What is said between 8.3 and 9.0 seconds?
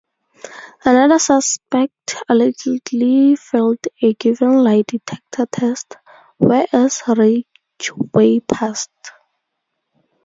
passed.